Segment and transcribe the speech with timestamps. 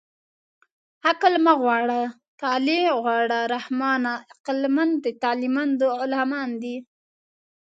[1.07, 2.01] عقل مه غواړه
[2.41, 6.75] طالع غواړه رحمانه عقلمند د طالعمندو غلامان دي